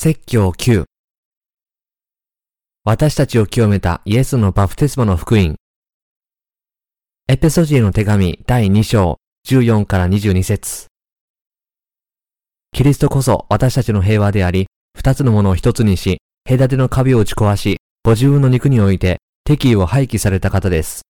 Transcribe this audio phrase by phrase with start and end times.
[0.00, 0.84] 説教9
[2.84, 5.56] 私たちを清めたイエスのバプテスマの福音
[7.26, 9.16] エペソジエの手紙第2章
[9.48, 10.86] 14から22節
[12.70, 16.18] キリストこそ私たちの平和であり、二つのものを一つにし、
[16.48, 21.02] 隔ての壁を打ち壊し、ご自分の肉において敵意を廃棄された方です。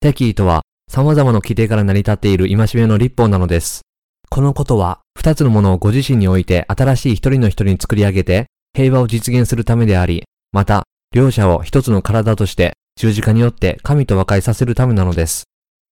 [0.00, 3.82] 敵意とは様々な規定から成り立っている戒めの立法なのです。
[4.32, 15.44] このことは、二つのものをご自身において新しい一人の人に作り上げて、平和を実現するためであり、また、両者を一つの体として十字架によって神と和解させるためなのです。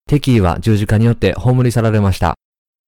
[0.07, 2.35] 敵意は十字架によって葬り去られました。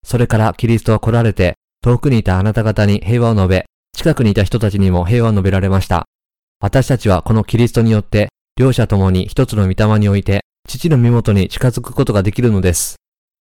[0.05, 6.05] それからキリストは来られて、遠くにいたあなた方に平和を述べ、近くにいた人たちにも平和を述べられました。
[6.61, 12.95] 私たちはこのキリストによって、両者ともに一つの御霊において、父の身元に近づくことができるのです。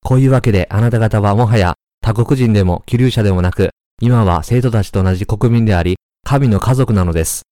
[0.04, 3.70] こういうわけであなた方はもはや他国人でも気流者でもなく、
[4.02, 7.44] 今は生徒たちと同じ国民であり、神の家族なのです。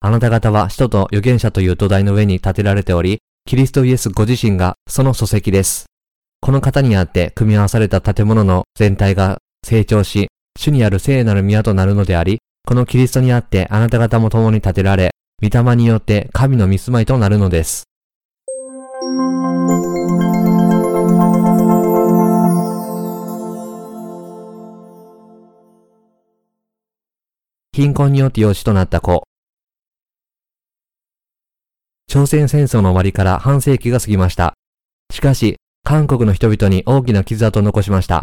[0.00, 5.86] あなた方は使徒と預言者という土台の上に建てられており、キリストイエスご自身がその礎石です。
[6.40, 17.84] この方にあって組み合わされた建物の全体が成長し、主にある聖なる宮となるのであり、このキリストにあってあなた方も共に建てられ、御霊によって神の見住まいとなるのです。
[27.74, 29.24] 貧困によって養子となった子。
[32.06, 34.54] 朝鮮戦争の終わりから半世紀が過ぎました。
[35.12, 38.22] しかし、韓国の人々に大きな傷跡を残しました。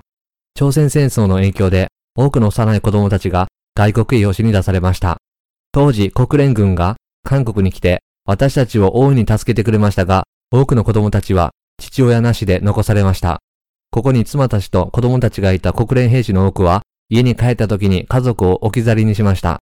[0.56, 5.18] 朝鮮戦争の影響で多くの幼い子供たちが外国へ養子に出されました。
[5.74, 13.40] 当時国連軍が韓国に来て私たちを大いに助けてくれましたが、多くの子供たちは父親なしで残されました。
[13.92, 19.60] ここに妻たちと子供たちがいた国連兵士の多くは家に帰った時に家族を置き去りにしました。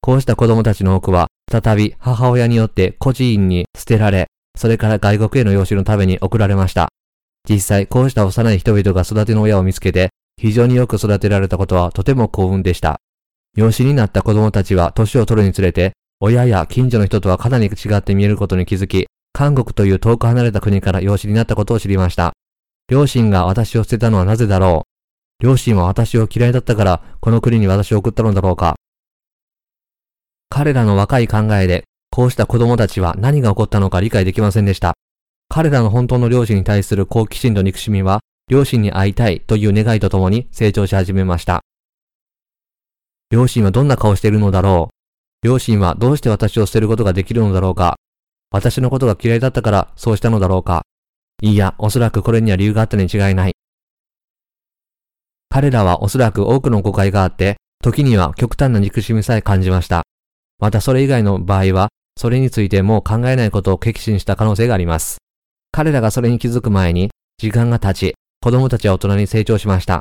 [0.00, 4.26] こうした子供たちの多くは、再び母親によって孤児院に捨てられ、
[4.56, 6.88] それから外国への養子のために送られました。
[7.48, 13.00] 実際、こうした幼い人々が育ての親を見つけて、非常によく育てられたことはとても幸運でした。
[13.56, 22.32] 養子になった子供たちは年を取るにつれて、親や近所の人とはかなり違って見えることに気づき、韓国という遠く離れた国から養子になったことを知りました。
[22.88, 24.87] 両親が私を捨てたのはなぜだろう？
[25.40, 28.76] 両親は私を嫌いだったから、この国に私を送ったのだろうか。
[30.48, 34.94] 彼らの若い考えで、こうした子供たちは何が起こったのか理解できませんでした。
[35.48, 41.62] 彼らの本当の両親に対する好奇心と憎しみは、両親に会いたいという願いとともに成長し始めました。
[43.30, 44.88] 両親はどんな顔しているのだろ
[45.42, 47.96] う両親はどうして私を捨てることができるのだろうか
[48.50, 50.82] 私のことが嫌いだったからそうしたのだろうか
[51.42, 53.57] いいや、おそらくこれには理由があったに違いない。
[55.50, 60.02] 彼らはおそらく多くの誤解があって、時には極端な憎しみさえ感じました。
[60.58, 65.18] またそれ以外の場合は、それについてもう考えないことを決心した可能性があります。
[65.70, 70.00] 彼らがそれに気づく前に、時間が経ち、子供たちは大人に成長しました。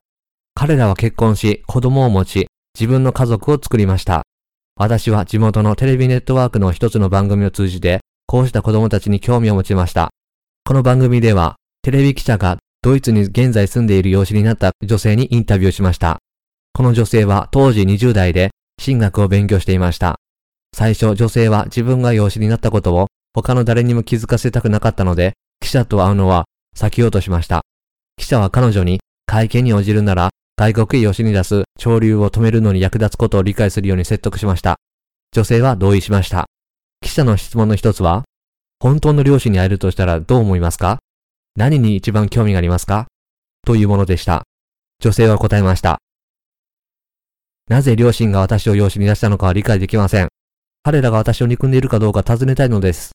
[0.56, 2.48] 彼らは結婚し、子供を持ち、
[2.78, 4.24] 自分の家族を作りました。
[4.76, 10.10] 私は地元のテレビネットワークの一つの番組を通じて、こうした子供たちに興味を持ちました。
[10.66, 16.20] この番組では、テレビ記者がドイツに現在住んでいる養子になった女性にインタビューしました。
[16.74, 20.16] この女性は当時20代で進学を勉強していました。
[20.76, 26.46] 最初女性は自分が養子になったことを他の誰にも気づかせたくなかったので、記者と会うのは
[26.76, 27.62] 避けようとしました。
[28.16, 34.78] 記者は彼女に会見に応じるなら外国へ養子に出す潮流を止めるのに役立つことを理解するように説得しました。
[35.34, 36.46] 女性は同意しました。
[37.02, 38.24] 記者の質問の一つは、
[38.80, 41.00] 本当の両親に会えるとしたらどう思いますか？
[41.58, 43.08] 何に一番興味がありますか？
[43.66, 44.44] というものでした。
[45.00, 45.98] 女性は答えました。
[47.68, 50.28] なぜ両親が私を養子に出したのかは理解できません。
[50.84, 53.14] 彼らが私を憎んでいるかどうか尋ねたいのです。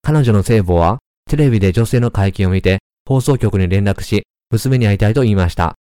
[0.00, 0.98] 彼女の聖母は、
[1.30, 5.74] テレビで女性の会見を見て、放送局に連絡し、娘に会いたいと言いました。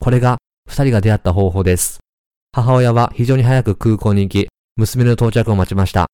[0.00, 0.38] これが、
[0.68, 2.00] 二人が出会った方法です。
[2.50, 6.06] 母親は非常に早く空港に行き、娘の到着を待ちました。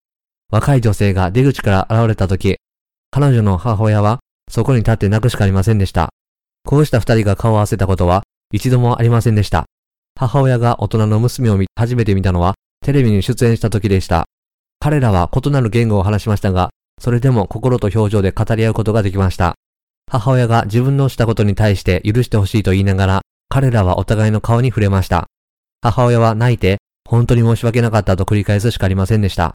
[0.50, 2.58] 若い女性が出口から現れた時、
[3.10, 6.10] 彼女の母親はそこに立って泣くしかありませんでした。
[6.64, 8.22] こうした二人が顔を合わせたことは
[8.52, 9.64] 一度もありませんでした。
[10.14, 12.54] 母親が大人の娘を見初めて見たのは
[12.84, 14.26] テレビに出演した時でした。
[14.80, 19.54] 彼らは異なる言語を話しましたが、それでも心と表情で語り合うことができました。
[20.10, 25.26] 母親が自分のしたことに対して許してほしいと言いながら、彼らはお互いの顔に触れました。
[25.80, 26.78] 母親は泣いて、
[27.08, 29.54] 本当に申し訳なかったと繰り返すしかありませんでした。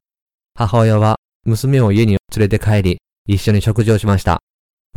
[0.56, 2.98] 母親は娘を家に連れて帰り、
[3.28, 4.40] 一緒に食事をしました。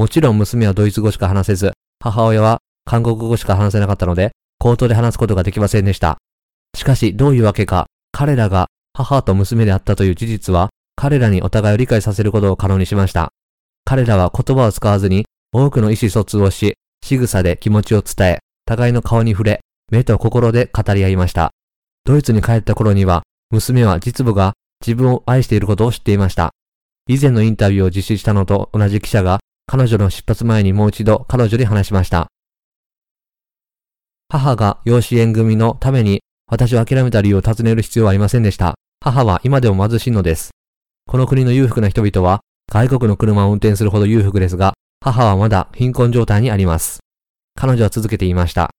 [0.00, 6.16] もちろん娘はドイツ語しか話せず、母親は韓国語しか話せなかったので、口頭で話すことができませんでした。
[6.74, 13.28] しかし、どういうわけか、彼らが母と娘であったという事実は、彼らにお互いを理解させることを可能にしました。
[13.84, 19.60] 彼らは言葉を使わずに多くの意思疎通をし、仕草で気持ちを伝え、互いの顔に触れ、
[19.92, 21.50] 目と心で語り合いました。
[22.06, 26.52] ドイツに帰った頃には、娘は実母が自分を愛していることを知っていました。
[27.06, 29.40] 以前のインタビューを実施したのと同じ記者が、
[29.72, 32.26] 彼女の出発前にもう一度彼女に話しました。
[34.28, 38.74] 母が養子縁組のために私を諦めた理由を尋ねる必要はありませんでした。
[38.98, 40.50] 母は今でも貧しいのです。
[41.06, 46.98] この国の裕福な人々は外国の車を運転するほど裕福ですが、母はまだ貧困状態にあります。
[47.54, 48.70] 彼女は続けて言いました。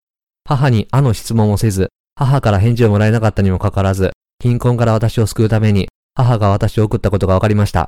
[0.44, 4.10] 母にあの質問をせず、母から返事をもらえなかったにもかかわらず、
[4.42, 7.86] 貧困から私を救うために、母が私を送ったことが分かりました。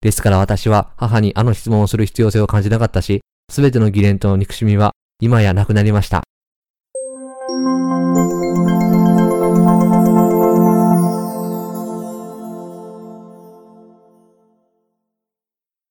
[0.00, 6.22] ですから私は母にあの質問をする必要性を感じなかったし、すべての疑念と憎しみは今やなくなりました。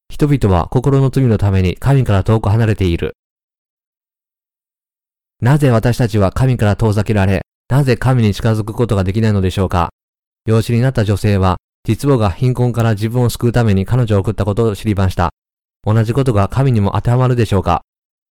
[0.09, 3.13] 人々は心の罪のために神から遠く離れている。
[5.41, 9.89] なぜ私たちは神から遠ざけられ、なぜ神に近づくことができないのでしょうか
[10.47, 11.57] 養子になった女性は、
[11.87, 15.29] 実母が貧困から自分を救うために彼女を送ったことを知りました。
[15.85, 17.83] 同じことが神にも当てはまるでしょうか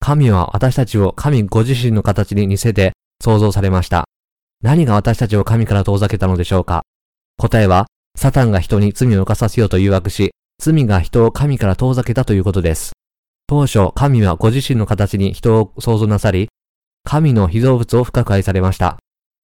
[0.02, 2.92] 神は私たちを神ご自身の形に似せて
[3.24, 4.04] 創造されました。
[4.62, 6.84] 何が私たちを神から遠ざけたのでしょうか
[7.38, 7.88] 答えは、
[8.18, 10.32] サタンが人に罪を犯させようと誘惑し、
[10.62, 12.92] 罪が人を神から遠ざけたということです。
[13.48, 16.50] 当初、神はご自身の形に人を創造なさり、
[17.06, 18.98] 神の被造物を深く愛されました。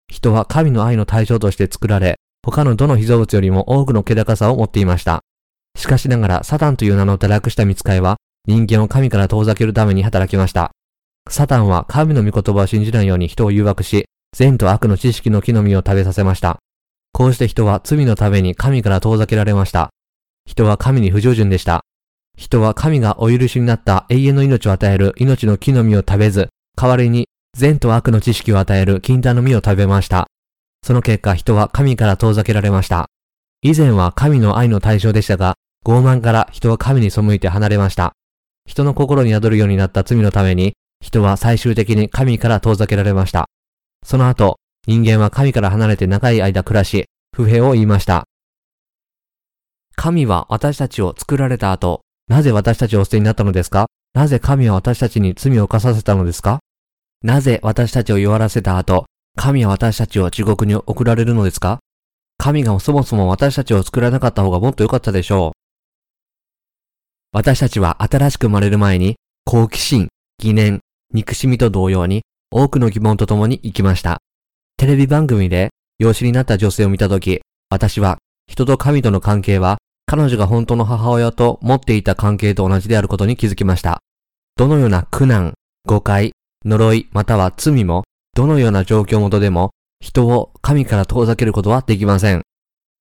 [0.10, 5.22] 人は神の愛の対象として作られ、他のどの被造物よりも多くの気高さを持っていました。
[5.78, 8.18] しかしながら、サタンという名の堕落した見つかいは、
[8.48, 10.72] 人間を神から遠ざけるために働きました。
[11.30, 14.06] サタンは神の御言葉を信じないように人を誘惑し、
[14.36, 16.58] 善と悪の知識の木の実を食べさせました。
[17.14, 19.90] こうして人は罪のために神から遠ざけられました。
[20.46, 21.82] 人は神に不従順でした。
[22.38, 30.28] 人は神がお許しになった永遠の命を与える命の木の実を食べず、代わりに善と悪の知識を与える禁断の実を食べました。
[30.84, 33.08] その結果人は神から遠ざけられました。
[33.62, 35.56] 以前は神の愛の対象でしたが、
[35.86, 38.14] 傲慢から人は神に背いて離れました。
[38.66, 43.46] 人の心に宿るようになった罪のために、人は最終的に神から遠ざけられました。
[44.04, 44.58] その後、
[44.88, 47.06] 人間は神から離れて長い間暮らし、
[47.36, 48.26] 不平を言いました。
[49.96, 53.88] 神は私たちを作られた後、なぜ私たちを捨てになったのですか？
[54.14, 56.60] なぜ神は私たちに罪を犯させたのですか？
[57.22, 59.06] なぜ私たちを弱らせた後、
[59.36, 61.80] 神は私たちを地獄に送られるのですか？
[62.38, 65.58] 神がそもそも私たちを作らなかった方がもっと良かったでしょう。
[67.32, 70.82] 私たちは新しく生まれる前に、好奇心、疑念、
[71.14, 74.18] 憎しみと同様に、多くの疑問と共に生きました。
[74.78, 75.70] テレビ番組で
[76.00, 78.18] 養子になった女性を見たとき、私は
[78.48, 84.00] 人と神との関係は彼女が本当の母親と持っていた関係と同じであることに気づきました。
[84.58, 85.54] どのような苦難、
[85.86, 86.34] 誤解、
[86.66, 92.42] 呪いまたは罪も、どのような状況元でも、人を神から遠ざけることはできません。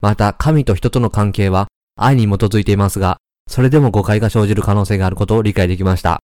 [0.01, 3.19] また、神と人との関係は愛に基づいていますが、
[3.49, 6.21] それでも誤解が生じる可能性があることを理解できました。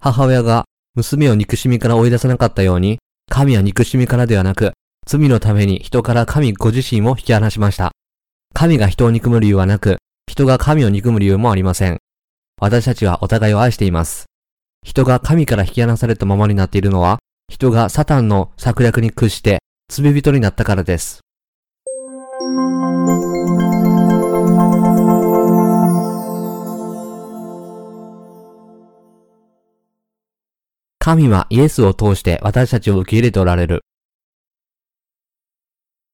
[0.00, 0.64] 母親が
[0.94, 4.72] 娘を憎しみから追い出さなかったように、神は憎しみからではなく、
[5.06, 7.92] 罪のために人から神ご自身も引き離しました。
[8.54, 11.98] 神が人を憎む理由はなく、人が神を憎む理由もありません。
[12.60, 14.26] 私たちはお互いを愛しています。
[14.82, 17.18] 人が神から引き離されたままになっているのは、
[17.50, 21.20] 人がサタンの策略に屈して罪人になったからです。
[31.00, 33.80] 神はイエスを通して私たちを受け入れておられる。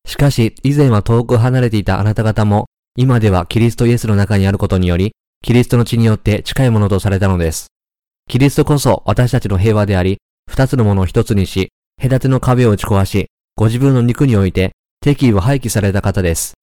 [0.06, 2.64] しかし、以前は遠く離れていたあなた方も、
[2.96, 5.12] 今ではキリストイエスの中にあることにより、
[5.42, 7.66] キリストの血によって近いものとされたのです。
[8.26, 10.16] キリストこそ私たちの平和であり、
[10.50, 13.26] 二つのものを一つにし、隔ての壁を打ち壊し、
[13.56, 16.54] ご自分の肉において敵意を廃棄された方です。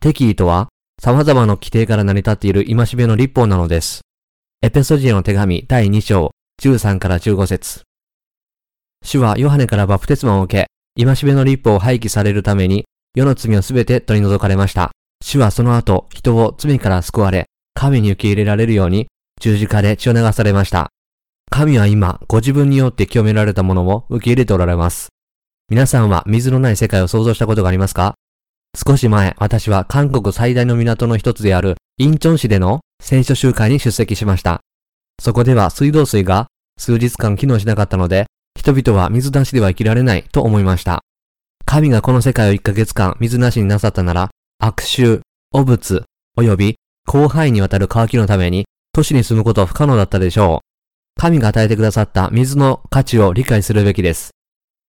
[0.00, 0.68] 敵意とは、
[1.00, 4.02] 様々な規定から成り立っている今しめの立法なのです。
[4.62, 6.30] エペソジエの手紙第2章
[6.62, 7.82] 13から15節
[9.04, 12.84] 主はヨハネからバプテスマを受け、今しめの立法を廃棄されるために、
[13.14, 14.92] 世の罪をすべて取り除かれました。
[15.24, 19.08] 主はその後、人を罪から救われ、神に受け入れられるように、
[19.40, 20.90] 十字架で血を流されました。
[21.54, 25.10] 神は今、ご自分によって清められたものを受け入れておられます。
[25.68, 28.14] 皆さんは水のない世界を想像したことがありますか？
[28.74, 34.60] 少し前、私は韓国最大の港の一つであるインチョン市での聖書集会に出席しました。
[35.20, 36.46] そこでは水道水が
[36.78, 38.24] 数日間機能しなかったので、
[38.58, 41.02] 人々は水出しでは生きられないと思いました。
[41.66, 45.20] 神がこの世界を1ヶ月間水なしになさったなら、悪臭、
[45.52, 46.04] 汚物、
[46.38, 50.71] 及び広範囲にわたる渇きのために、都市に住むことは不可能だったでしょう。
[51.16, 54.30] 神が与えてくださった水の価値を理解するべきです。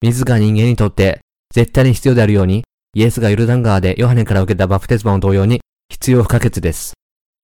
[0.02, 1.22] 水が人間にとって
[1.54, 2.64] 絶対に必要であるように、
[2.96, 6.94] イエスがヨルダン川でヨハネから受けたバプテスマを同様に必要不可欠です。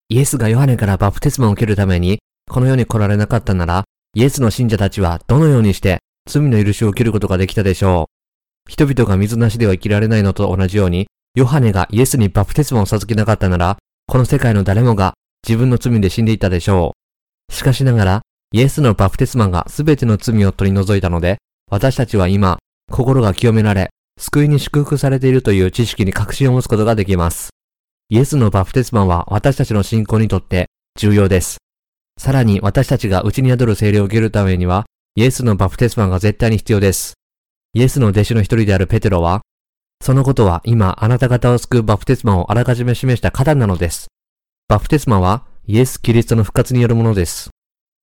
[0.10, 2.20] イエスがヨハネからバプテスマを受けるために、
[2.50, 3.84] この世に来られなかったなら、
[4.16, 8.10] イエスの信者たちはどのようにして罪の許しを受けることができたでしょ
[8.68, 8.72] う。
[8.72, 15.14] 人々が水なしでは生きられないのと同じように、ヨハネがイエスにバプテスマを授けなかったなら、この世界の誰もが
[15.48, 16.96] 自分の罪で死んでいたでしょ
[17.50, 17.54] う。
[17.54, 18.22] しかしながら、
[18.52, 21.38] イエスのバプテスマが全ての罪を取り除いたので、
[21.70, 22.58] 私たちは今、
[22.92, 27.50] 心が清められ、救いに祝福されているという知識に確信を持つことができます。
[28.10, 30.66] イエスのバプテスマは私たちの信仰にとって
[30.98, 31.58] 重要です。
[32.18, 37.14] さらに私たちが内に宿る精霊を受けるためには、イエスのバプテスマが絶対に必要です。
[37.74, 39.42] イエスの弟子の一人であるペテロは、
[40.04, 44.08] そのことは今あなた方を救うバプテスマをあらかじめ示した方なのです。
[44.68, 47.49] バプテスマはイエス・キリストの復活によるものです。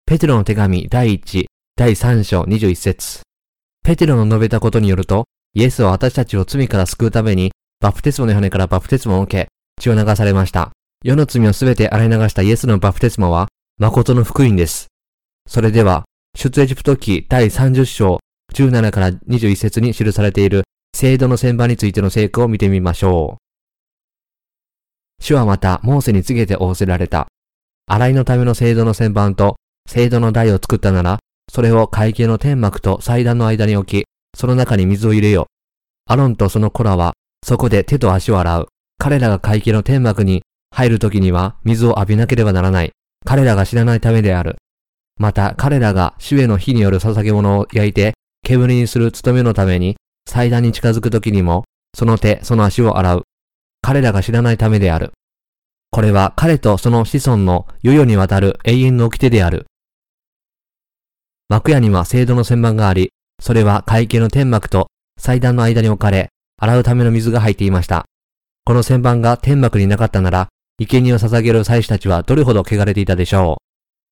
[0.08, 3.22] ペテロの手紙第1、第3章21節
[3.82, 9.48] ペテロの述べたことによると、イエスは私たちを罪から救うために、バプテスマの骨からバプテスマを受け、
[9.82, 10.70] 血を流されました。
[11.02, 13.48] 世の罪をすべて洗い流したイエスのバプテスマは、
[13.78, 14.86] 誠の福音です。
[15.48, 16.04] それでは、
[16.36, 18.20] 出エジプト記第30章
[18.54, 20.62] 17から21節に記されている
[20.94, 23.38] 制度の旋盤についての成果を見てみましょ
[25.20, 25.24] う。
[25.24, 27.26] 主はまた、モーセに告げて仰せられた。
[27.88, 31.18] 洗いのための制度の旋盤と制度の台を作ったなら、
[31.52, 35.46] それを会計の天幕と祭壇の間に置き、その中に水を入れよ。
[36.06, 37.14] アロンとその子らは、
[37.44, 38.68] そこで手と足を洗う。
[38.98, 42.92] 彼らが会計の天幕に入るときには水を浴びなければならない。
[43.24, 44.56] 彼らが知らないためである。
[45.18, 48.14] また彼らが主への火による捧げ物を焼いて
[48.44, 49.96] 煙にする務めのために
[50.28, 51.64] 祭壇に近づくときにも
[51.94, 53.22] その手、その足を洗う。
[53.80, 55.12] 彼らが知らないためである。
[55.90, 59.66] これは彼とその子孫の世々にわたる永遠の掟である。
[61.48, 68.04] 幕屋には聖堂の旋盤があり、それは会計の天幕と祭壇の間に置かれ、洗うための水が入っていました。
[68.64, 70.48] この旋盤が天幕になかったなら、
[70.78, 73.58] 生贄を捧げる祭司たちはどれほど汚れていたでしょ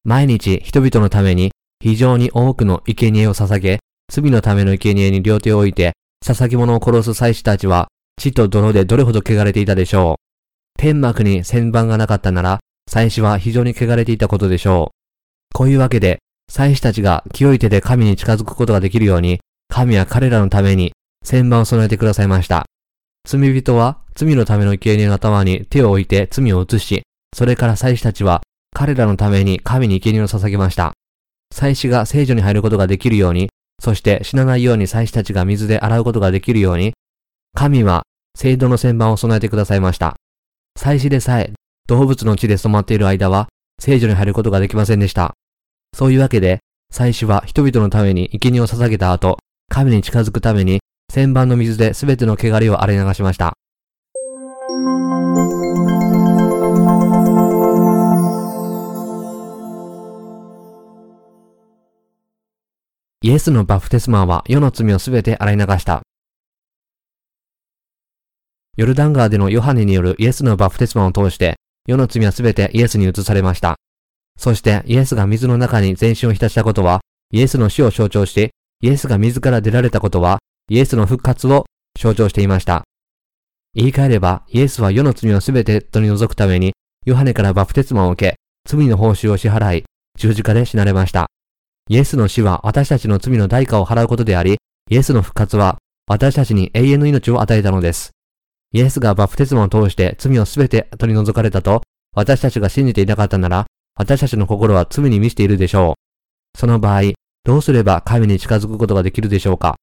[0.05, 0.09] う。
[0.09, 1.51] 毎日人々のために
[1.81, 3.81] 非常に多くの生贄を捧げ、
[4.13, 10.79] 罪のための生贄に両手を置いて、捧げ物を殺す祭司たちは血と泥でどれほど汚れていたでしょう。
[10.79, 14.95] 天幕に旋盤がなかったなら、祭司は非常に汚れていたことでしょう。
[15.53, 16.21] こういうわけで、
[16.55, 20.93] 祭司たちが清い手で神に近づくことができるように、神は彼らのために
[21.27, 22.67] 旋盤を備えてくださいました。
[23.29, 27.03] 罪人は罪のための生贄の頭に手を置いて罪を移し、
[27.35, 28.41] それから祭司たちは
[28.73, 30.93] 彼らのために神に生贄を捧げました。
[31.53, 33.49] 祭司が聖女に入ることができるように、
[33.83, 36.93] そして死なないように祭司たちが水で洗うことができるように、
[37.57, 38.05] 神は
[38.39, 40.15] 聖堂の旋盤を備えてくださいました。
[40.79, 41.53] 祭司でさえ
[41.89, 43.49] 動物の血で染まっている間は
[43.81, 45.35] 聖女に入ることができませんでした。
[45.95, 46.59] そういうわけで、
[46.91, 49.39] 祭司は人々のために生贄を捧げた後、
[49.71, 50.81] 神に近づくために
[51.13, 53.55] 旋盤の水で全ての汚れを洗い流しました。
[63.23, 66.03] イエスのバプテスマは世の罪を全て洗い流した。
[68.77, 71.55] ヨルダン川でのヨハネによるイエスのバプテスマを通して、
[71.87, 73.77] 世の罪は全てイエスに移されました。
[74.39, 77.01] そしてイエスが水の中に全身を浸したことは、
[77.31, 78.51] イエスの死を象徴し、
[78.81, 80.39] イエスが水から出られたことは、
[80.69, 81.67] イエスの復活を
[81.99, 82.85] 象徴していました。
[83.75, 86.73] 言い換えれば、イエスは世の罪をすべて取り除くために、
[87.07, 88.37] ヨハネからバプテスマを受け、
[88.69, 89.85] 罪の報酬を支払い、
[90.19, 91.27] 十字架で死なれました。
[91.89, 94.57] イエスの死は私たちの罪の代価を払うことであり、
[94.91, 98.11] イエスの復活は私たちに永遠の命を与えたのです。
[98.73, 101.83] イエスがバプテスマを通して罪をすべて取り除かれたと、
[102.15, 105.97] 私たちが信じていなかったなら、私たちの心は罪に満ちているでしょ
[106.57, 106.59] う。
[106.59, 107.13] その場合、
[107.45, 109.77] どうすれば神に近づくことができるでしょうか？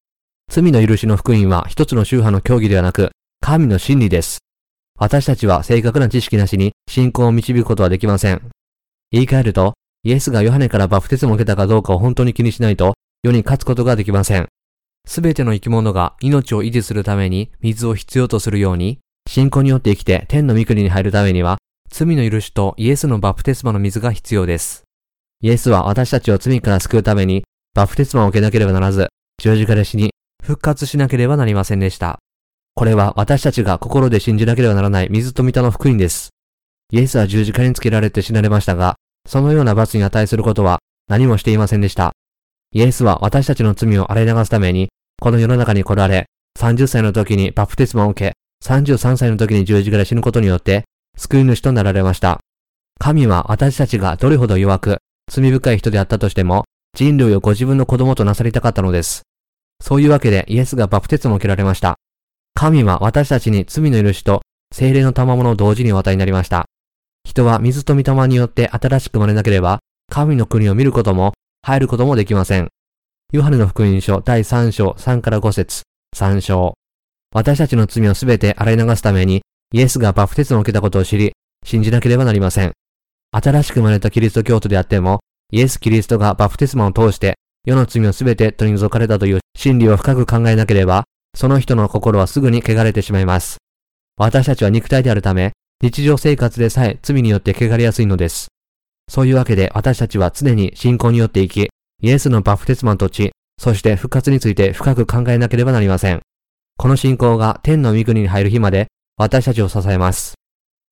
[0.49, 4.39] 罪の許しの福音は一つの宗派の教義ではなく、神の真理です。
[4.99, 8.41] 私たちは正確な知識なしに信仰を導くことはできません。
[9.11, 14.47] 言い換えると、イエスがヨハネからバプテスマを受けたかどうかを本当に気にしないと、世に勝つことができません。
[15.07, 21.57] すべての生き物が命を維持するために水を必要とするように、信仰によって生きて天の御国に入るためには、
[21.93, 24.83] 罪の許しとイエスのバプテスマの水が必要です。
[25.41, 27.43] イエスは私たちを罪から救うために、
[27.73, 29.09] バプテスマを受けなければならず、
[29.41, 32.19] 十字架で死に、復活しなければなりませんでした。
[32.75, 36.29] これは私たちが心で信じなければならない水と御霊の福音です。
[36.93, 38.95] イエスは十字架につけられて死なれましたが、
[39.27, 40.79] そのような罰に値することは
[41.09, 42.13] 何もしていませんでした。
[42.71, 44.87] イエスは私たちの罪を洗い流すために、
[45.19, 48.33] この世の中に来られ、30歳の時にバプテスマを受け、
[48.65, 50.85] 33歳の時に十字架で死ぬことによって、
[51.17, 52.39] 救い主となられました。
[52.99, 54.97] 神は私たちがどれほど弱く、
[55.31, 59.23] 罪深い人であったとしても、人類をご自分の子供となさりたかったのです。
[59.81, 61.95] そういうわけでイエスがバプテスマを受けられました。
[62.53, 64.41] 神は私たちに罪の許しと
[64.73, 66.65] 精霊の賜物を同時にお与えになりました。
[67.23, 72.69] 人は水と御霊によって新しく生まれなければ、神の国を見ることも、入ることもできません。
[73.31, 75.83] ヨハネの福音書第3章3から5節
[76.15, 76.73] 3章。
[77.33, 79.41] 私たちの罪をすべて洗い流すために、
[79.73, 81.31] イエスがバプテスマを受けたことを知り、
[81.65, 82.73] 信じなければなりません。
[83.31, 87.35] 新しく生まれたキリスト教徒であっても、イエス・キリストがバプテスマを通して、
[87.65, 93.57] 世の罪をすべて取り除かれたという真理を深く考えなければ、その人の心はすぐに汚れてしまいます。
[94.17, 98.47] 私たちは肉体であるため、日常生活でさえ罪によって汚れやすいのです。
[99.07, 101.69] そういうわけで私たちは常に信仰によって生き、
[102.01, 106.19] イエスのバプテスマンと地、そして復活について深く考えなければなりません。
[106.77, 108.87] この信仰が天の御国に入る日まで
[109.17, 110.33] 私たちを支えます。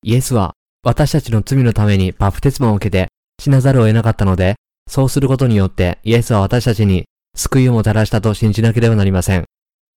[0.04, 3.08] イエスは私たちの罪のためにバプテスマを受けて
[3.42, 4.56] 死なざるを得なかったので、
[4.90, 9.46] そうすることによってイエスは私たちに救いをもたらしたと信じなければなりません。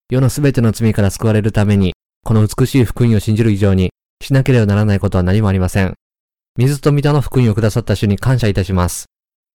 [0.10, 5.94] 世のすべての罪から救われるために、この美しい福音を信じる以上にしなければならないことは何もありません。
[6.58, 9.06] 水と御の福音をくださった主に感謝いたします。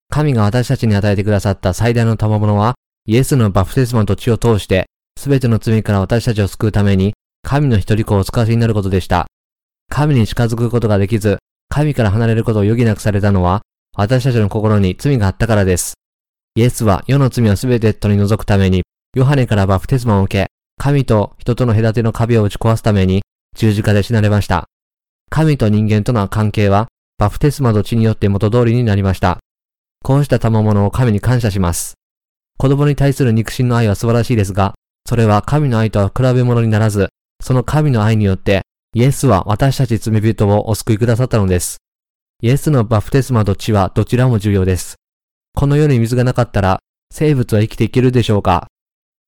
[0.09, 4.85] 神が私たちに与えてくださった最大の賜物は、イエスのバプテスマンと血を通して、
[5.17, 9.27] すべての罪から私たちを救うために、神の一人子をお使わせになることでした。
[9.89, 11.37] 神に近づくことができず、
[11.69, 13.61] 神から離れることを余儀なくされたのは、
[13.95, 15.93] 私たちの心に罪があったからです。
[16.55, 18.83] イエスは世の罪をすべて取り除くために、
[19.15, 20.47] ヨハネからバプテスマを受け、
[20.77, 23.21] 神と人との隔ての壁を打ち壊すために
[23.55, 24.65] 十字架で死なれました。
[25.29, 29.39] 神と人間との関係は、バプテスマと血によって元通りになりました。
[30.03, 31.93] こうした賜物を神に感謝します。
[32.57, 34.73] 子供に対する肉親の愛は素晴らしいですが、
[35.07, 37.09] それは神の愛とは比べ物にならず、
[37.43, 38.61] その神の愛によって、
[38.95, 41.77] イエスは私たち罪人をお救いくださったのです。
[42.41, 44.95] イエスのバプテスマと血はどちらも重要です。
[45.53, 46.79] この世に水がなかったら、
[47.13, 48.67] 生物は生きていけるでしょうか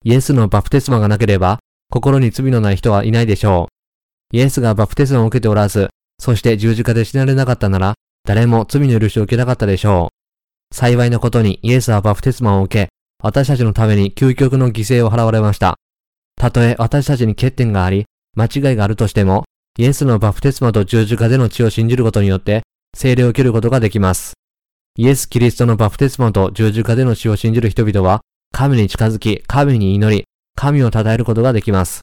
[0.06, 1.60] イエスのバプテスマがなければ、
[1.91, 3.67] 心に罪のない人はいないでしょ
[4.34, 4.38] う。
[4.38, 10.10] イエスがバプテスマを受けておらず、そして十字架で死なれなかったなら、誰も罪の許しを受けなかったでしょ
[10.71, 10.75] う。
[10.75, 12.89] 幸いなことにイエスはバプテスマを受け、
[13.21, 15.75] 私たちのために究極の犠牲を払われました。
[16.36, 19.45] たとえ私たちに欠点があり、間違いがあるとしても、
[19.78, 22.63] イエスのバプテスマと十字架での血を信じることによって、
[22.95, 24.34] 聖霊を受けることができます。
[24.98, 28.21] イエス・キリストのバプテスマと十字架での死を信じる人々は、
[28.52, 30.24] 神に近づき、神に祈り、
[30.56, 32.02] 神を称えることができます。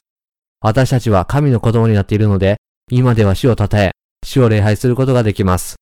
[0.61, 2.57] 私たちは神の子供になっているので、
[2.91, 3.91] 今では死を称え、
[4.23, 5.75] 死を礼拝することができます。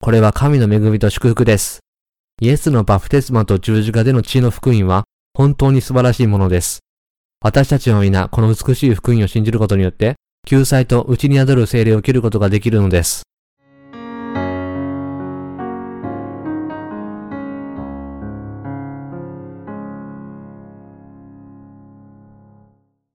[0.00, 1.80] これは神の恵みと祝福です。
[2.40, 5.04] イエスのバプテスマと十字架での血の福音は
[5.34, 6.80] 本当に素晴らしいものです。
[7.40, 13.22] 私たちは皆この美しい福音を信じることによって、救済と内に宿る精霊を受けることができるのです。